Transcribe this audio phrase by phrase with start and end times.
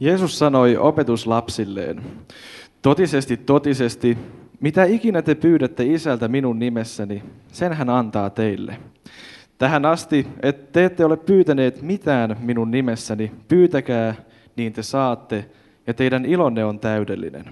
[0.00, 2.02] Jeesus sanoi opetuslapsilleen,
[2.82, 4.18] totisesti, totisesti,
[4.60, 7.22] mitä ikinä te pyydätte isältä minun nimessäni,
[7.52, 8.78] sen hän antaa teille.
[9.58, 14.14] Tähän asti, että te ette ole pyytäneet mitään minun nimessäni, pyytäkää,
[14.56, 15.44] niin te saatte,
[15.86, 17.44] ja teidän ilonne on täydellinen.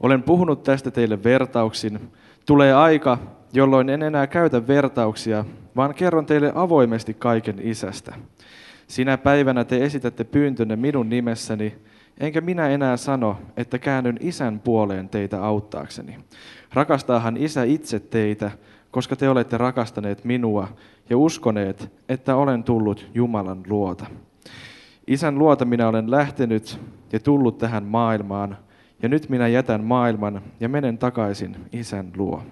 [0.00, 2.00] Olen puhunut tästä teille vertauksin.
[2.46, 3.18] Tulee aika,
[3.52, 5.44] jolloin en enää käytä vertauksia,
[5.76, 8.14] vaan kerron teille avoimesti kaiken isästä.
[8.90, 11.74] Sinä päivänä te esitätte pyyntönne minun nimessäni,
[12.20, 16.18] enkä minä enää sano, että käännyn isän puoleen teitä auttaakseni.
[16.72, 18.50] Rakastaahan isä itse teitä,
[18.90, 20.68] koska te olette rakastaneet minua
[21.10, 24.06] ja uskoneet, että olen tullut Jumalan luota.
[25.06, 26.80] Isän luota minä olen lähtenyt
[27.12, 28.56] ja tullut tähän maailmaan,
[29.02, 32.42] ja nyt minä jätän maailman ja menen takaisin isän luo.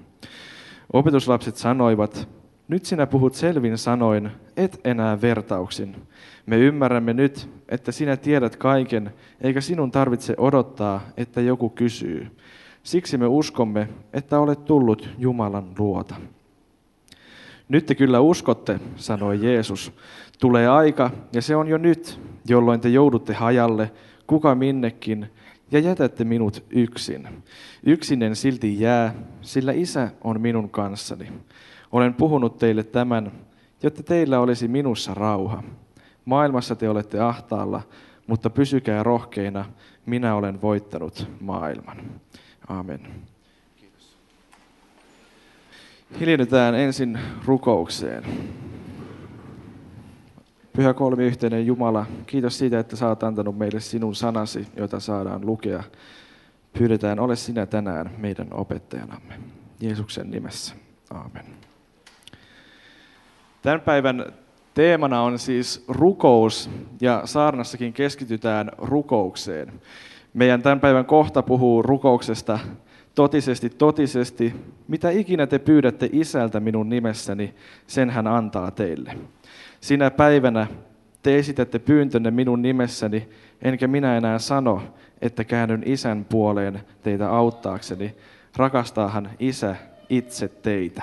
[0.92, 2.28] Opetuslapset sanoivat,
[2.68, 5.96] nyt sinä puhut selvin sanoin, et enää vertauksin.
[6.46, 12.26] Me ymmärrämme nyt, että sinä tiedät kaiken, eikä sinun tarvitse odottaa, että joku kysyy.
[12.82, 16.14] Siksi me uskomme, että olet tullut Jumalan luota.
[17.68, 19.92] Nyt te kyllä uskotte, sanoi Jeesus.
[20.38, 23.90] Tulee aika, ja se on jo nyt, jolloin te joudutte hajalle,
[24.26, 25.30] kuka minnekin,
[25.70, 27.28] ja jätätte minut yksin.
[27.82, 31.32] Yksinen silti jää, sillä isä on minun kanssani.
[31.92, 33.32] Olen puhunut teille tämän,
[33.82, 35.62] jotta teillä olisi minussa rauha.
[36.24, 37.82] Maailmassa te olette ahtaalla,
[38.26, 39.64] mutta pysykää rohkeina,
[40.06, 41.96] minä olen voittanut maailman.
[42.68, 43.00] Amen.
[46.20, 48.24] Hiljennytään ensin rukoukseen.
[50.76, 55.82] Pyhä kolmiyhteinen Jumala, kiitos siitä, että oot antanut meille sinun sanasi, jota saadaan lukea.
[56.78, 59.40] Pyydetään, ole sinä tänään meidän opettajanamme.
[59.80, 60.74] Jeesuksen nimessä.
[61.10, 61.44] Amen.
[63.62, 64.32] Tämän päivän
[64.74, 66.70] teemana on siis rukous
[67.00, 69.72] ja saarnassakin keskitytään rukoukseen.
[70.34, 72.58] Meidän tämän päivän kohta puhuu rukouksesta
[73.14, 74.54] totisesti, totisesti.
[74.88, 77.54] Mitä ikinä te pyydätte isältä minun nimessäni,
[77.86, 79.16] sen hän antaa teille.
[79.80, 80.66] Sinä päivänä
[81.22, 83.28] te esitätte pyyntönne minun nimessäni,
[83.62, 84.82] enkä minä enää sano,
[85.22, 88.14] että käännyn isän puoleen teitä auttaakseni.
[88.56, 89.76] Rakastaahan isä
[90.08, 91.02] itse teitä.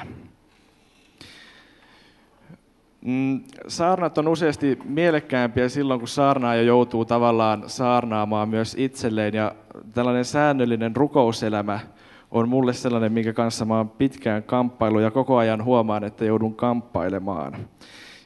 [3.01, 9.33] Mm, saarnat on useasti mielekkäämpiä silloin, kun saarnaaja joutuu tavallaan saarnaamaan myös itselleen.
[9.33, 9.55] Ja
[9.93, 11.79] tällainen säännöllinen rukouselämä
[12.31, 16.55] on mulle sellainen, minkä kanssa mä oon pitkään kamppailu ja koko ajan huomaan, että joudun
[16.55, 17.55] kamppailemaan.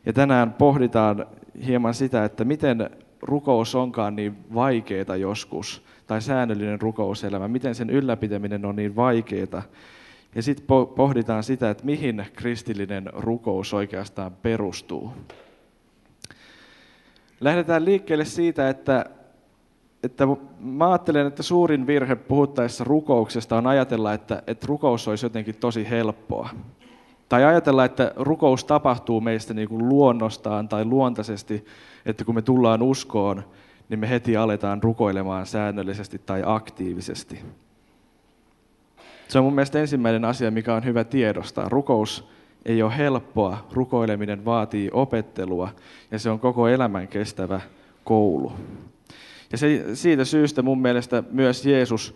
[0.05, 1.25] Ja tänään pohditaan
[1.65, 2.89] hieman sitä, että miten
[3.21, 9.61] rukous onkaan niin vaikeaa joskus, tai säännöllinen rukouselämä, miten sen ylläpitäminen on niin vaikeaa.
[10.35, 10.65] Ja sitten
[10.95, 15.13] pohditaan sitä, että mihin kristillinen rukous oikeastaan perustuu.
[17.41, 19.05] Lähdetään liikkeelle siitä, että,
[20.03, 20.27] että
[20.59, 25.89] mä ajattelen, että suurin virhe puhuttaessa rukouksesta on ajatella, että, että rukous olisi jotenkin tosi
[25.89, 26.49] helppoa.
[27.29, 31.65] Tai ajatella, että rukous tapahtuu meistä niin kuin luonnostaan tai luontaisesti,
[32.05, 33.43] että kun me tullaan uskoon,
[33.89, 37.39] niin me heti aletaan rukoilemaan säännöllisesti tai aktiivisesti.
[39.27, 41.69] Se on mun mielestä ensimmäinen asia, mikä on hyvä tiedostaa.
[41.69, 42.27] Rukous
[42.65, 45.69] ei ole helppoa, rukoileminen vaatii opettelua
[46.11, 47.61] ja se on koko elämän kestävä
[48.03, 48.51] koulu.
[49.51, 52.15] Ja se, siitä syystä mun mielestä myös Jeesus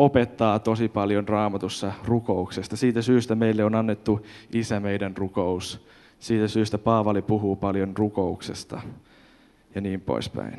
[0.00, 2.76] opettaa tosi paljon raamatussa rukouksesta.
[2.76, 5.86] Siitä syystä meille on annettu Isä meidän rukous.
[6.18, 8.80] Siitä syystä Paavali puhuu paljon rukouksesta
[9.74, 10.58] ja niin poispäin.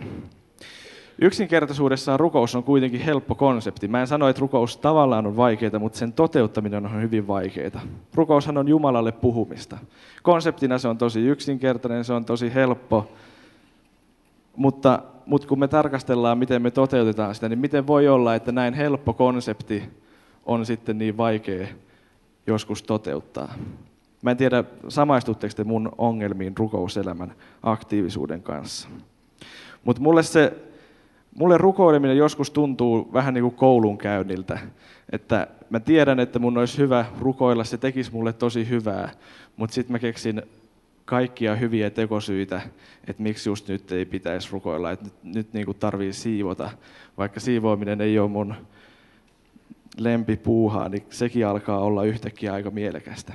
[1.21, 3.87] Yksinkertaisuudessaan rukous on kuitenkin helppo konsepti.
[3.87, 7.81] Mä en sano, että rukous tavallaan on vaikeaa, mutta sen toteuttaminen on hyvin vaikeaa.
[8.13, 9.77] Rukoushan on Jumalalle puhumista.
[10.23, 13.11] Konseptina se on tosi yksinkertainen, se on tosi helppo,
[14.55, 18.73] mutta, mutta kun me tarkastellaan, miten me toteutetaan sitä, niin miten voi olla, että näin
[18.73, 19.83] helppo konsepti
[20.45, 21.67] on sitten niin vaikea
[22.47, 23.53] joskus toteuttaa.
[24.21, 28.89] Mä en tiedä, samaistutteko te mun ongelmiin rukouselämän aktiivisuuden kanssa.
[29.83, 30.53] Mutta mulle se
[31.35, 34.59] Mulle rukoileminen joskus tuntuu vähän niin kuin koulunkäynniltä.
[35.11, 39.09] Että mä tiedän, että mun olisi hyvä rukoilla, se tekisi mulle tosi hyvää,
[39.57, 40.41] mutta sitten mä keksin
[41.11, 42.61] kaikkia hyviä tekosyitä,
[43.07, 46.69] että miksi just nyt ei pitäisi rukoilla, että nyt, nyt niin kuin tarvii siivota.
[47.17, 48.55] Vaikka siivoaminen ei ole mun
[49.97, 53.33] lempipuuhaa, niin sekin alkaa olla yhtäkkiä aika mielekästä.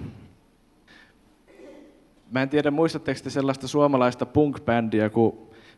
[2.30, 5.36] Mä en tiedä, muistatteko te sellaista suomalaista punk-bändiä kuin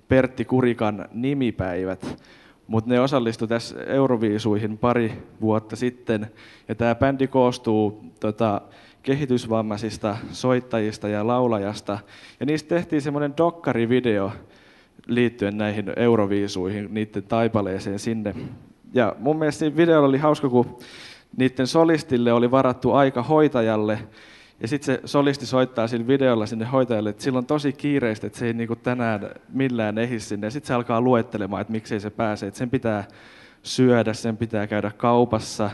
[0.08, 2.24] Pertti Kurikan nimipäivät,
[2.66, 6.30] mutta ne osallistu tässä Euroviisuihin pari vuotta sitten.
[6.68, 8.60] Ja tämä bändi koostuu tota,
[9.08, 11.98] kehitysvammaisista soittajista ja laulajasta.
[12.40, 14.32] Ja niistä tehtiin semmoinen dokkarivideo
[15.06, 18.34] liittyen näihin euroviisuihin, niiden taipaleeseen sinne.
[18.94, 20.78] Ja mun mielestä siinä videolla oli hauska, kun
[21.36, 23.98] niiden solistille oli varattu aika hoitajalle,
[24.60, 28.38] ja sitten se solisti soittaa sillä videolla sinne hoitajalle, että sillä on tosi kiireistä, että
[28.38, 30.46] se ei niinku tänään millään ehdi sinne.
[30.46, 32.46] Ja sitten se alkaa luettelemaan, että miksei se pääse.
[32.46, 33.04] Että sen pitää
[33.62, 35.70] syödä, sen pitää käydä kaupassa,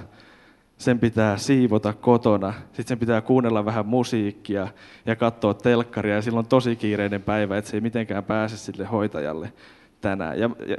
[0.78, 4.68] sen pitää siivota kotona, sitten sen pitää kuunnella vähän musiikkia
[5.06, 6.14] ja katsoa telkkaria.
[6.14, 9.52] Ja silloin on tosi kiireinen päivä, että se ei mitenkään pääse sille hoitajalle
[10.00, 10.38] tänään.
[10.38, 10.76] Ja, ja,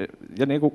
[0.00, 0.06] ja,
[0.38, 0.72] ja niin kuin,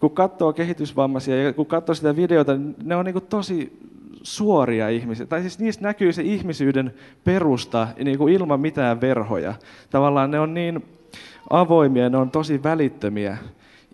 [0.00, 3.80] kun katsoo kehitysvammaisia ja kun katsoo sitä videota, niin ne on niin kuin tosi
[4.22, 5.26] suoria ihmisiä.
[5.26, 9.54] Tai siis niistä näkyy se ihmisyyden perusta niin kuin ilman mitään verhoja.
[9.90, 10.84] Tavallaan ne on niin
[11.50, 13.38] avoimia, ne on tosi välittömiä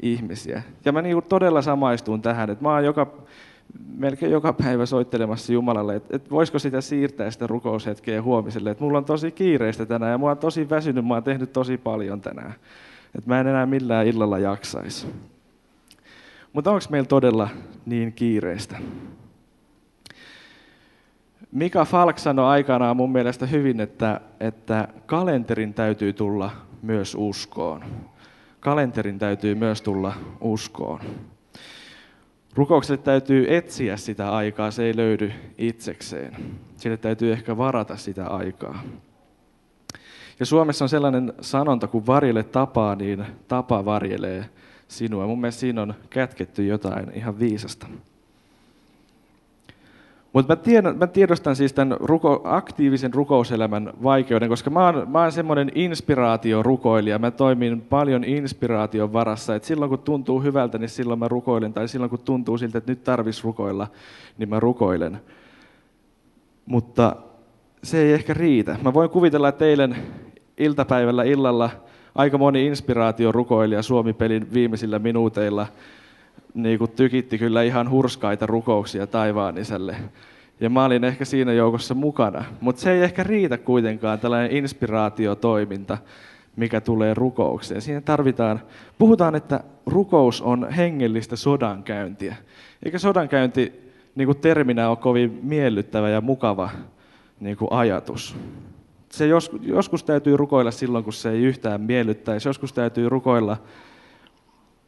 [0.02, 0.62] ihmisiä.
[0.84, 3.25] Ja mä niin kuin todella samaistun tähän, että mä oon joka,
[3.96, 8.70] melkein joka päivä soittelemassa Jumalalle, että, että voisiko sitä siirtää sitä rukoushetkeä huomiselle.
[8.70, 11.78] Että mulla on tosi kiireistä tänään ja mä oon tosi väsynyt, mä oon tehnyt tosi
[11.78, 12.54] paljon tänään.
[13.14, 15.06] Että mä en enää millään illalla jaksaisi.
[16.52, 17.48] Mutta onko meillä todella
[17.86, 18.78] niin kiireistä?
[21.52, 26.50] Mika Falk sanoi aikanaan mun mielestä hyvin, että, että kalenterin täytyy tulla
[26.82, 27.84] myös uskoon.
[28.60, 31.00] Kalenterin täytyy myös tulla uskoon.
[32.56, 36.37] Rukoukselle täytyy etsiä sitä aikaa, se ei löydy itsekseen.
[36.76, 38.82] Sille täytyy ehkä varata sitä aikaa.
[40.41, 44.44] Ja Suomessa on sellainen sanonta, kun varjele tapaa, niin tapa varjelee
[44.88, 45.26] sinua.
[45.26, 47.87] Mun mielestä siinä on kätketty jotain ihan viisasta.
[50.37, 55.33] Mutta mä, mä tiedostan siis tämän ruko, aktiivisen rukouselämän vaikeuden, koska mä oon, mä oon
[55.33, 57.19] semmoinen inspiraatiorukoilija.
[57.19, 59.55] Mä toimin paljon inspiraation varassa.
[59.55, 61.73] Et silloin kun tuntuu hyvältä, niin silloin mä rukoilen.
[61.73, 63.87] Tai silloin kun tuntuu siltä, että nyt tarvitsisi rukoilla,
[64.38, 65.21] niin mä rukoilen.
[66.67, 67.17] Mutta
[67.83, 68.77] se ei ehkä riitä.
[68.83, 69.97] Mä voin kuvitella, että eilen
[70.59, 71.71] iltapäivällä illalla
[72.15, 75.67] aika moni inspiraatiorukoilija Suomi-pelin viimeisillä minuuteilla–
[76.56, 79.97] niin kuin tykitti kyllä ihan hurskaita rukouksia taivaan isälle.
[80.61, 82.44] Ja mä olin ehkä siinä joukossa mukana.
[82.61, 85.99] Mutta se ei ehkä riitä kuitenkaan tällainen inspiraatiotoiminta,
[86.56, 87.82] mikä tulee rukoukseen.
[87.82, 88.61] Siinä tarvitaan,
[88.99, 92.37] puhutaan, että rukous on hengellistä sodankäyntiä.
[92.85, 96.70] Eikä sodankäynti niin kuin terminä ole kovin miellyttävä ja mukava
[97.41, 98.37] niin kuin ajatus.
[99.09, 102.49] Se joskus, joskus täytyy rukoilla silloin, kun se ei yhtään miellyttäisi.
[102.49, 103.56] Joskus täytyy rukoilla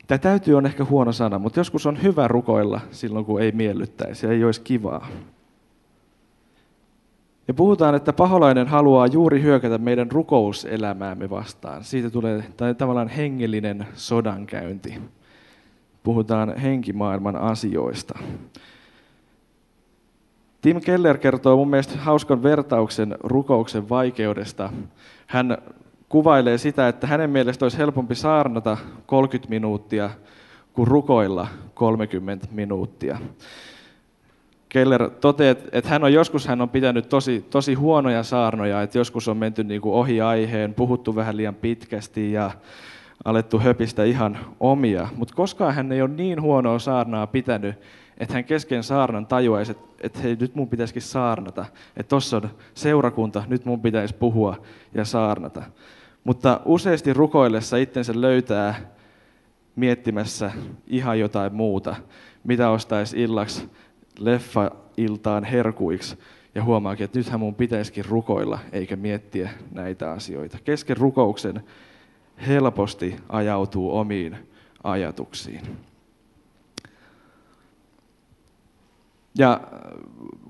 [0.09, 4.27] Tämä täytyy on ehkä huono sana, mutta joskus on hyvä rukoilla silloin, kun ei miellyttäisi
[4.27, 5.09] ja ei olisi kivaa.
[7.49, 11.85] Ja puhutaan, että paholainen haluaa juuri hyökätä meidän rukouselämäämme vastaan.
[11.85, 12.43] Siitä tulee
[12.79, 14.99] tavallaan hengellinen sodankäynti.
[16.03, 18.19] Puhutaan henkimaailman asioista.
[20.61, 24.73] Tim Keller kertoo mun mielestä hauskan vertauksen rukouksen vaikeudesta.
[25.27, 25.59] Hän
[26.09, 28.77] kuvailee sitä, että hänen mielestä olisi helpompi saarnata
[29.07, 30.11] 30 minuuttia
[30.73, 33.19] kuin rukoilla 30 minuuttia.
[34.69, 39.29] Keller toteaa, että hän on joskus hän on pitänyt tosi, tosi huonoja saarnoja, että joskus
[39.29, 42.51] on menty niin kuin ohi aiheen, puhuttu vähän liian pitkästi ja
[43.25, 45.09] alettu höpistä ihan omia.
[45.17, 47.77] Mutta koskaan hän ei ole niin huonoa saarnaa pitänyt,
[48.19, 51.65] että hän kesken saarnan tajuaisi, että, että hei, nyt mun pitäisikin saarnata.
[51.97, 54.57] Että tuossa on seurakunta, nyt mun pitäisi puhua
[54.95, 55.63] ja saarnata.
[56.29, 58.81] Mutta useasti rukoillessa itsensä löytää
[59.77, 60.51] miettimässä
[60.87, 61.97] ihan jotain muuta,
[62.45, 63.69] mitä ostaisi illaksi
[64.19, 66.19] leffa-iltaan herkuiksi
[66.55, 70.59] ja huomaakin, että nythän mun pitäisikin rukoilla eikä miettiä näitä asioita.
[70.65, 71.65] Kesken rukouksen
[72.47, 74.37] helposti ajautuu omiin
[74.85, 75.61] ajatuksiin.
[79.39, 79.61] Ja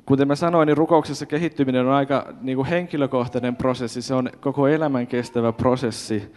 [0.07, 4.03] kuten mä sanoin, niin rukouksessa kehittyminen on aika niin kuin henkilökohtainen prosessi.
[4.03, 6.33] Se on koko elämän kestävä prosessi.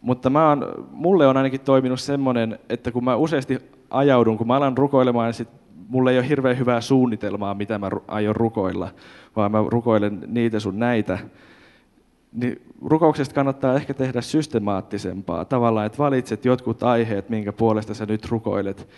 [0.00, 3.58] Mutta mä oon, mulle on ainakin toiminut semmoinen, että kun mä useasti
[3.90, 5.48] ajaudun, kun mä alan rukoilemaan, niin sit
[5.88, 8.90] mulla ei ole hirveän hyvää suunnitelmaa, mitä mä aion rukoilla,
[9.36, 11.18] vaan mä rukoilen niitä sun näitä.
[12.32, 15.44] Niin rukouksesta kannattaa ehkä tehdä systemaattisempaa.
[15.44, 18.88] Tavallaan, että valitset jotkut aiheet, minkä puolesta sä nyt rukoilet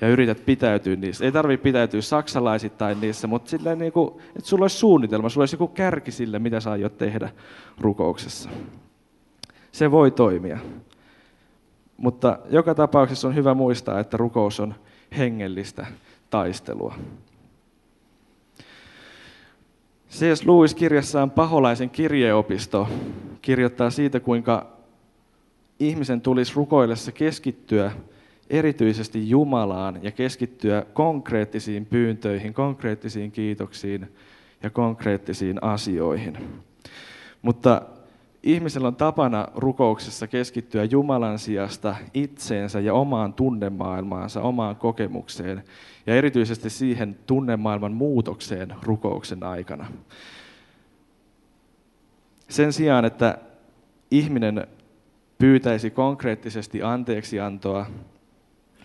[0.00, 1.24] ja yrität pitäytyä niissä.
[1.24, 5.54] Ei tarvitse pitäytyä saksalaisittain niissä, mutta silleen niin kuin, että sulla olisi suunnitelma, sulla olisi
[5.54, 7.30] joku kärki sille, mitä sä aiot tehdä
[7.80, 8.50] rukouksessa.
[9.72, 10.58] Se voi toimia.
[11.96, 14.74] Mutta joka tapauksessa on hyvä muistaa, että rukous on
[15.18, 15.86] hengellistä
[16.30, 16.94] taistelua.
[20.10, 20.46] C.S.
[20.46, 22.88] Lewis kirjassaan Paholaisen kirjeopisto
[23.42, 24.66] kirjoittaa siitä, kuinka
[25.80, 27.92] ihmisen tulisi rukoillessa keskittyä
[28.52, 34.12] erityisesti Jumalaan ja keskittyä konkreettisiin pyyntöihin, konkreettisiin kiitoksiin
[34.62, 36.38] ja konkreettisiin asioihin.
[37.42, 37.82] Mutta
[38.42, 45.62] ihmisellä on tapana rukouksessa keskittyä Jumalan sijasta itseensä ja omaan tunnemaailmaansa, omaan kokemukseen
[46.06, 49.86] ja erityisesti siihen tunnemaailman muutokseen rukouksen aikana.
[52.48, 53.38] Sen sijaan, että
[54.10, 54.66] ihminen
[55.38, 57.86] pyytäisi konkreettisesti anteeksiantoa,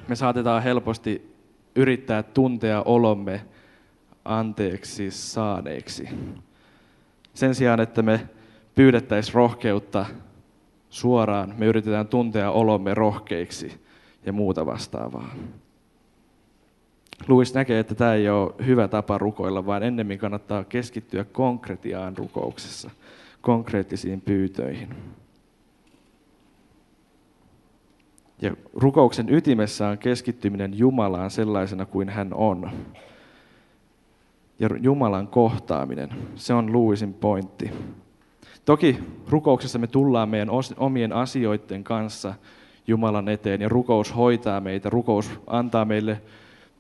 [0.08, 1.36] me saatetaan helposti
[1.76, 3.42] yrittää tuntea olomme
[4.26, 6.10] anteeksi saaneeksi.
[7.34, 8.30] Sen sijaan, että me
[8.76, 10.06] pyydettäisiin rohkeutta
[10.90, 13.82] suoraan, me yritetään tuntea olomme rohkeiksi
[14.26, 15.36] ja muuta vastaavaa.
[17.28, 22.90] Louis näkee, että tämä ei ole hyvä tapa rukoilla, vaan ennemmin kannattaa keskittyä konkretiaan rukouksessa,
[23.42, 24.96] konkreettisiin pyytöihin.
[28.42, 32.72] Ja rukouksen ytimessä on keskittyminen Jumalaan sellaisena kuin hän on.
[34.60, 37.72] Ja Jumalan kohtaaminen, se on Louisin pointti.
[38.66, 42.34] Toki rukouksessa me tullaan meidän omien asioiden kanssa
[42.88, 46.22] Jumalan eteen ja rukous hoitaa meitä, rukous antaa meille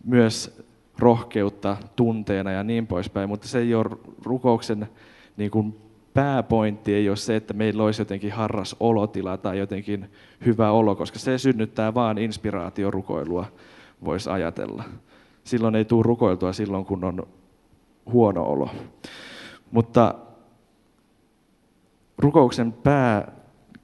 [0.04, 0.64] myös
[1.00, 4.90] rohkeutta tunteena ja niin poispäin, mutta se ei ole rukouksen
[5.38, 5.76] niin kuin
[6.18, 10.12] pääpointti ei ole se, että meillä olisi jotenkin harras olotila tai jotenkin
[10.46, 13.46] hyvä olo, koska se synnyttää vaan inspiraatiorukoilua,
[14.06, 14.84] voisi ajatella.
[15.44, 17.28] Silloin ei tule rukoiltua silloin, kun on
[18.12, 18.70] huono olo.
[19.72, 20.16] Mutta
[22.18, 23.32] rukouksen pää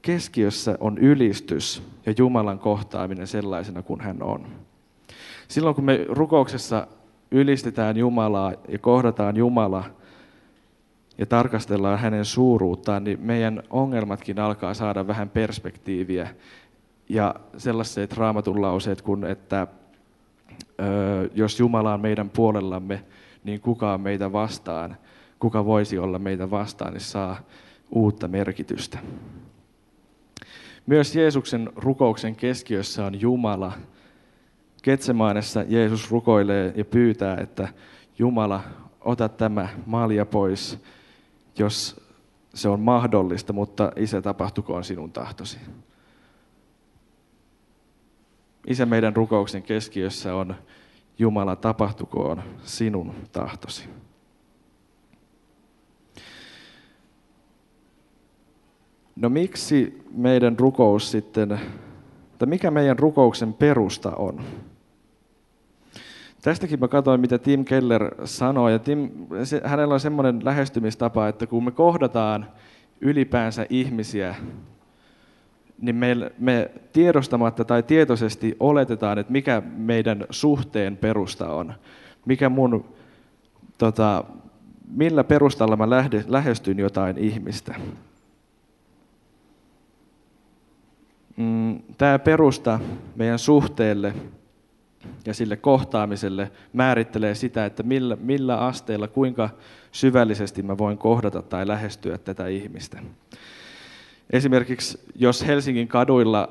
[0.02, 4.46] keskiössä on ylistys ja Jumalan kohtaaminen sellaisena kuin hän on.
[5.48, 6.88] Silloin kun me rukouksessa
[7.32, 9.84] ylistetään Jumalaa ja kohdataan Jumala
[11.18, 16.28] ja tarkastellaan hänen suuruuttaan, niin meidän ongelmatkin alkaa saada vähän perspektiiviä.
[17.10, 19.68] Ja sellaiset raamatun lauseet kuin, että
[20.82, 23.04] ö, jos Jumala on meidän puolellamme,
[23.44, 24.98] niin kuka on meitä vastaan,
[25.40, 27.38] kuka voisi olla meitä vastaan, niin saa
[27.92, 29.00] uutta merkitystä.
[30.86, 33.72] Myös Jeesuksen rukouksen keskiössä on Jumala.
[34.82, 37.68] Ketsemaanessa Jeesus rukoilee ja pyytää, että
[38.20, 38.62] Jumala,
[39.02, 40.80] ota tämä malja pois,
[41.60, 42.02] jos
[42.54, 45.58] se on mahdollista, mutta Isä, tapahtukoon sinun tahtosi.
[48.68, 50.56] Isä, meidän rukouksen keskiössä on
[51.20, 53.90] Jumala, tapahtukoon sinun tahtosi.
[59.16, 61.60] No miksi meidän rukous sitten,
[62.38, 64.44] tai mikä meidän rukouksen perusta on?
[66.44, 69.10] Tästäkin mä katsoin, mitä Tim Keller sanoi, ja Tim,
[69.44, 72.46] se, hänellä on semmoinen lähestymistapa, että kun me kohdataan
[73.02, 74.36] ylipäänsä ihmisiä,
[75.82, 81.74] niin me, me tiedostamatta tai tietoisesti oletetaan, että mikä meidän suhteen perusta on.
[82.26, 82.86] Mikä mun,
[83.78, 84.24] tota,
[84.96, 87.76] millä perustalla mä lähde, lähestyn jotain ihmistä.
[91.38, 92.80] Mm, Tämä perusta
[93.16, 94.14] meidän suhteelle
[95.26, 99.50] ja sille kohtaamiselle määrittelee sitä, että millä, millä asteella, kuinka
[99.92, 103.00] syvällisesti mä voin kohdata tai lähestyä tätä ihmistä.
[104.30, 106.50] Esimerkiksi jos Helsingin kaduilla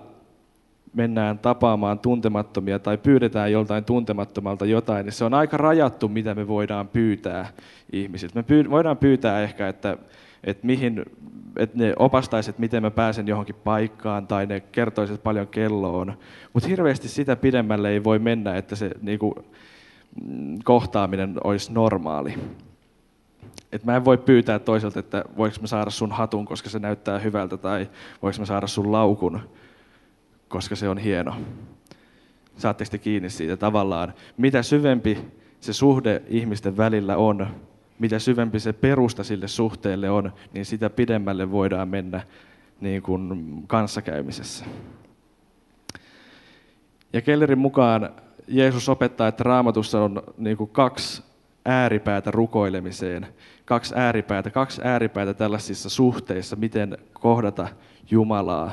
[0.95, 6.49] mennään tapaamaan tuntemattomia tai pyydetään joltain tuntemattomalta jotain, niin se on aika rajattu, mitä me
[6.49, 7.49] voidaan pyytää
[7.93, 8.39] ihmisiltä.
[8.39, 9.97] Me pyy- voidaan pyytää ehkä, että,
[10.45, 11.05] että, mihin,
[11.57, 16.19] että ne opastaisivat, miten mä pääsen johonkin paikkaan, tai ne kertoisivat paljon kello on.
[16.53, 19.35] Mutta hirveästi sitä pidemmälle ei voi mennä, että se niin kuin,
[20.25, 22.35] mm, kohtaaminen olisi normaali.
[23.73, 27.19] Et mä en voi pyytää toiselta, että voiko mä saada sun hatun, koska se näyttää
[27.19, 27.89] hyvältä, tai
[28.23, 29.41] voiko mä saada sun laukun,
[30.49, 31.35] koska se on hieno.
[32.57, 34.15] Saatteko te kiinni siitä tavallaan?
[34.37, 35.19] Mitä syvempi
[35.61, 37.47] se suhde ihmisten välillä on,
[38.03, 42.23] mitä syvempi se perusta sille suhteelle on, niin sitä pidemmälle voidaan mennä
[42.81, 44.65] niin kuin kanssakäymisessä.
[47.13, 48.11] Ja Kellerin mukaan
[48.49, 51.23] Jeesus opettaa, että raamatussa on niin kuin kaksi
[51.65, 53.27] ääripäätä rukoilemiseen,
[53.65, 57.69] kaksi ääripäätä, kaksi ääripäätä tällaisissa suhteissa, miten kohdata
[58.11, 58.73] Jumalaa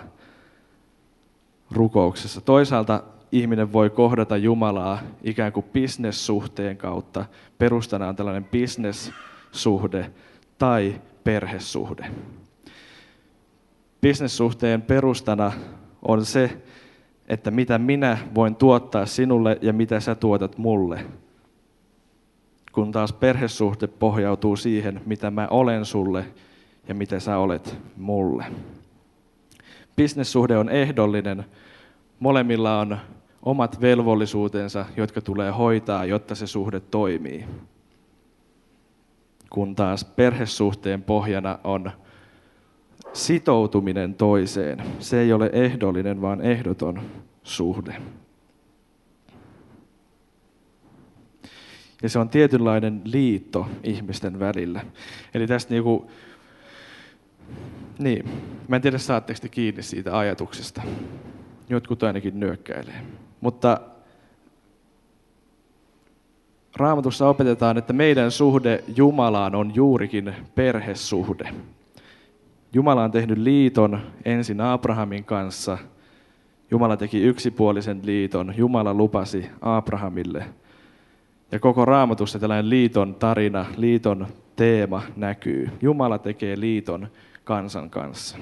[1.72, 2.42] rukouksessa.
[2.42, 7.26] Toisaalta ihminen voi kohdata Jumalaa ikään kuin bisnessuhteen kautta.
[7.58, 10.12] Perustana on tällainen bisnessuhde
[10.58, 12.06] tai perhesuhde.
[14.02, 15.52] Bisnessuhteen perustana
[16.02, 16.62] on se,
[17.28, 21.06] että mitä minä voin tuottaa sinulle ja mitä sä tuotat mulle.
[22.72, 26.26] Kun taas perhesuhde pohjautuu siihen, mitä mä olen sulle
[26.88, 28.46] ja mitä sä olet mulle.
[29.96, 31.46] Bisnessuhde on ehdollinen.
[32.20, 32.98] Molemmilla on
[33.44, 37.46] omat velvollisuutensa, jotka tulee hoitaa, jotta se suhde toimii.
[39.50, 41.92] Kun taas perhesuhteen pohjana on
[43.14, 44.84] sitoutuminen toiseen.
[45.00, 47.02] Se ei ole ehdollinen, vaan ehdoton
[47.44, 47.96] suhde.
[52.04, 54.86] Ja se on tietynlainen liitto ihmisten välillä.
[55.34, 56.12] Eli tästä niinku,
[58.00, 58.30] niin,
[58.68, 60.82] mä en tiedä saatteko te kiinni siitä ajatuksesta.
[61.70, 63.06] Jotkut ainakin nyökkäilee.
[63.42, 63.80] Mutta
[66.76, 71.54] Raamatussa opetetaan, että meidän suhde Jumalaan on juurikin perhesuhde.
[72.74, 75.78] Jumala on tehnyt liiton ensin Abrahamin kanssa.
[76.72, 78.54] Jumala teki yksipuolisen liiton.
[78.58, 80.46] Jumala lupasi Abrahamille.
[81.52, 85.70] Ja koko raamatussa tällainen liiton tarina, liiton teema näkyy.
[85.82, 87.08] Jumala tekee liiton
[87.44, 88.38] kansan kanssa.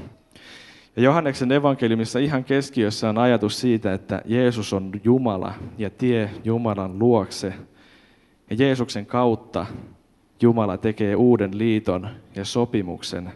[0.98, 7.00] Ja Johanneksen evankeliumissa ihan keskiössä on ajatus siitä, että Jeesus on Jumala ja tie Jumalan
[7.00, 7.54] luokse.
[8.50, 9.66] Ja Jeesuksen kautta
[10.42, 13.34] Jumala tekee uuden liiton ja sopimuksen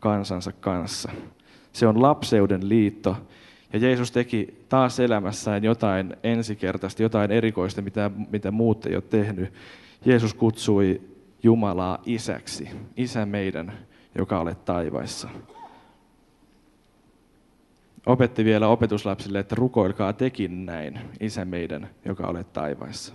[0.00, 1.10] kansansa kanssa.
[1.72, 3.16] Se on lapseuden liitto.
[3.72, 9.52] Ja Jeesus teki taas elämässään jotain ensikertaista, jotain erikoista, mitä, mitä muut ei ole tehnyt.
[10.04, 11.00] Jeesus kutsui
[11.42, 13.72] Jumalaa isäksi, isä meidän,
[14.14, 15.28] joka olet taivaissa.
[18.06, 23.14] Opetti vielä opetuslapsille, että rukoilkaa tekin näin, isä meidän, joka olet taivaissa.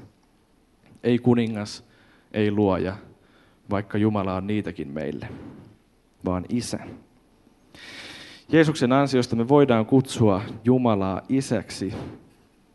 [1.03, 1.83] Ei kuningas,
[2.33, 2.95] ei luoja,
[3.69, 5.27] vaikka Jumala on niitäkin meille
[6.25, 6.79] vaan isä.
[8.51, 11.93] Jeesuksen ansiosta me voidaan kutsua Jumalaa isäksi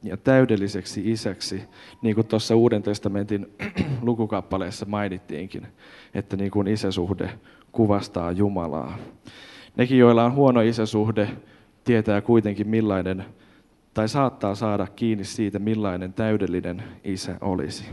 [0.03, 1.63] ja täydelliseksi isäksi,
[2.03, 3.47] niin kuin tuossa Uuden testamentin
[4.03, 5.67] lukukappaleessa mainittiinkin,
[6.15, 7.31] että niin kuin isäsuhde
[7.73, 8.99] kuvastaa Jumalaa.
[9.77, 11.29] Nekin, joilla on huono isäsuhde,
[11.87, 13.25] tietää kuitenkin millainen,
[13.95, 17.85] tai saattaa saada kiinni siitä, millainen täydellinen isä olisi.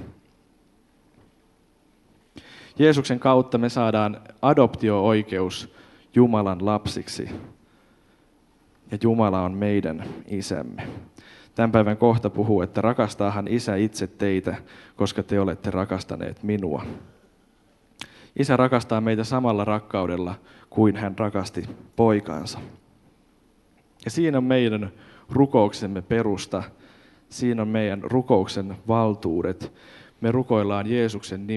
[2.79, 5.73] Jeesuksen kautta me saadaan adoptio-oikeus
[6.15, 7.29] Jumalan lapsiksi.
[8.91, 10.87] Ja Jumala on meidän isämme.
[11.55, 14.55] Tämän päivän kohta puhuu, että rakastaahan isä itse teitä,
[14.95, 16.85] koska te olette rakastaneet minua.
[18.39, 20.35] Isä rakastaa meitä samalla rakkaudella
[20.69, 22.59] kuin hän rakasti poikaansa.
[24.05, 24.91] Ja siinä on meidän
[25.29, 26.63] rukouksemme perusta,
[27.29, 29.73] siinä on meidän rukouksen valtuudet,
[30.21, 31.47] me rukoillaan Jeesuksen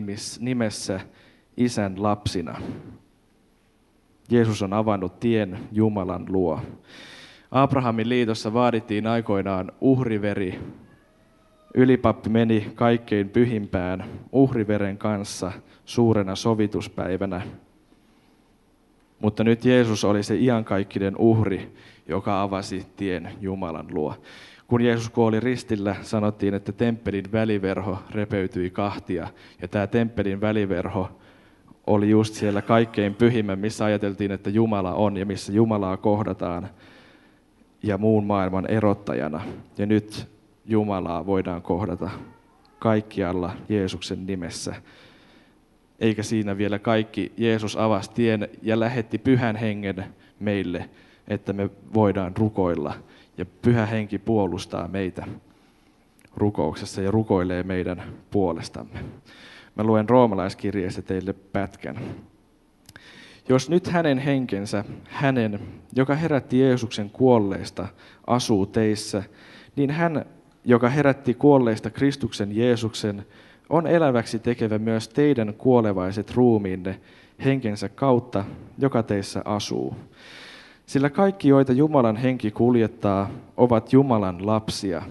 [0.40, 1.00] nimessä
[1.56, 2.61] isän lapsina.
[4.30, 6.61] Jeesus on avannut tien Jumalan luo.
[7.50, 10.61] Abrahamin liitossa vaadittiin aikoinaan uhriveri.
[11.74, 15.52] Ylipappi meni kaikkein pyhimpään uhriveren kanssa
[15.85, 17.42] suurena sovituspäivänä.
[19.20, 21.72] Mutta nyt Jeesus oli se iankaikkinen uhri,
[22.09, 24.14] joka avasi tien Jumalan luo.
[24.66, 29.29] Kun Jeesus kuoli ristillä, sanottiin, että temppelin väliverho repeytyi kahtia.
[29.62, 31.09] Ja tämä temppelin väliverho
[31.87, 36.69] oli just siellä kaikkein pyhimmän, missä ajateltiin, että Jumala on ja missä Jumalaa kohdataan
[37.83, 39.40] ja muun maailman erottajana.
[39.79, 40.29] Ja nyt
[40.64, 42.11] Jumalaa voidaan kohdata
[42.79, 44.75] kaikkialla Jeesuksen nimessä.
[46.01, 47.33] Eikä siinä vielä kaikki.
[47.37, 50.05] Jeesus avasi tien ja lähetti pyhän hengen
[50.40, 50.90] meille,
[51.29, 52.95] että me voidaan rukoilla
[53.39, 55.27] ja pyhä henki puolustaa meitä
[56.37, 58.99] rukouksessa ja rukoilee meidän puolestamme.
[59.75, 62.01] Mä luen roomalaiskirjeestä teille pätkän.
[63.49, 65.61] Jos nyt hänen henkensä, hänen,
[65.95, 67.89] joka herätti Jeesuksen kuolleista,
[68.27, 69.23] asuu teissä,
[69.77, 70.25] niin hän,
[70.65, 73.27] joka herätti kuolleista Kristuksen Jeesuksen,
[73.69, 77.01] on eläväksi tekevä myös teidän kuolevaiset ruumiinne
[77.45, 78.45] henkensä kautta,
[78.79, 79.97] joka teissä asuu.
[80.87, 85.03] Sillä kaikki, joita Jumalan henki kuljettaa, ovat Jumalan lapsia.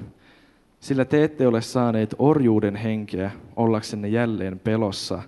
[0.79, 5.21] Sillä te ette ole saaneet orjuuden henkeä ollaksenne jälleen pelossa,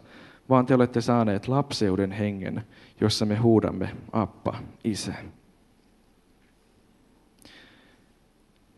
[0.50, 2.64] vaan te olette saaneet lapseuden hengen,
[3.02, 5.14] jossa me huudamme Appa, Isä.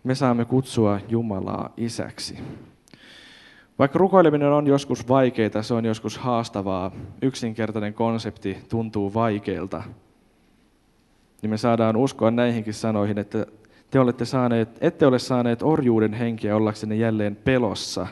[0.03, 2.38] Me saamme kutsua Jumalaa isäksi.
[3.79, 9.84] Vaikka rukoileminen on joskus vaikeaa, se on joskus haastavaa, yksinkertainen konsepti tuntuu vaikealta,
[11.41, 13.45] niin me saadaan uskoa näihinkin sanoihin, että
[13.91, 18.08] te olette saaneet, ette ole saaneet orjuuden henkeä ollaksenne jälleen pelossa,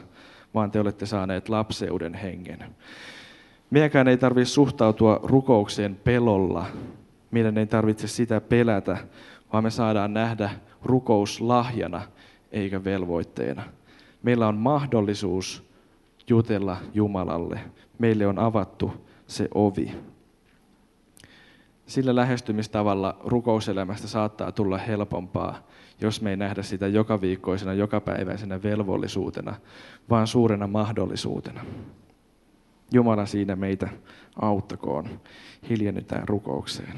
[0.53, 2.59] vaan te olette saaneet lapseuden hengen.
[3.69, 6.65] Meidänkään ei tarvitse suhtautua rukoukseen pelolla.
[7.31, 8.97] Meidän ei tarvitse sitä pelätä,
[9.53, 10.49] vaan me saadaan nähdä
[10.83, 12.01] rukous lahjana
[12.51, 13.63] eikä velvoitteena.
[14.23, 15.63] Meillä on mahdollisuus
[16.29, 17.59] jutella Jumalalle.
[17.99, 18.93] Meille on avattu
[19.27, 19.91] se ovi.
[21.87, 25.67] Sillä lähestymistavalla rukouselämästä saattaa tulla helpompaa,
[26.01, 29.55] jos me ei nähdä sitä joka viikkoisena, jokapäiväisenä velvollisuutena,
[30.09, 31.65] vaan suurena mahdollisuutena.
[32.91, 33.89] Jumala siinä meitä
[34.41, 35.19] auttakoon.
[35.69, 36.97] Hiljennytään rukoukseen.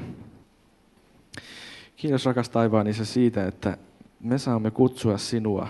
[1.96, 3.78] Kiitos rakas taivaan Isä siitä, että
[4.20, 5.68] me saamme kutsua sinua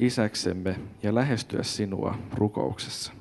[0.00, 3.12] isäksemme ja lähestyä sinua rukouksessa.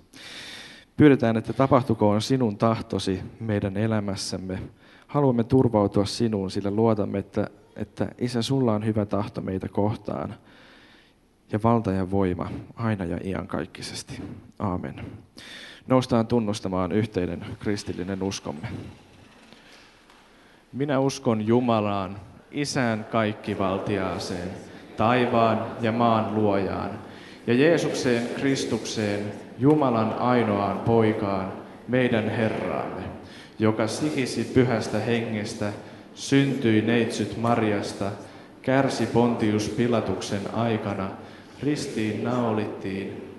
[0.99, 4.59] Pyydetään, että tapahtukoon sinun tahtosi meidän elämässämme.
[5.07, 10.35] Haluamme turvautua sinuun, sillä luotamme, että, että Isä, sulla on hyvä tahto meitä kohtaan
[11.51, 14.21] ja valta ja voima aina ja iankaikkisesti.
[14.59, 15.05] Aamen.
[15.88, 18.67] Noustaan tunnustamaan yhteinen kristillinen uskomme.
[20.73, 22.17] Minä uskon Jumalaan,
[22.51, 24.49] Isään kaikkivaltiaaseen,
[24.97, 26.91] taivaan ja maan luojaan,
[27.47, 31.54] ja Jeesukseen Kristukseen, Jumalan ainoaan poikaan,
[31.88, 33.02] meidän Herraamme,
[33.60, 35.74] joka sikisi pyhästä hengestä,
[36.15, 38.12] syntyi neitsyt Marjasta,
[38.62, 41.10] kärsi Pontius Pilatuksen aikana,
[41.63, 43.30] ristiin naulittiin,